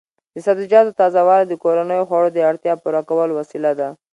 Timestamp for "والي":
1.27-1.45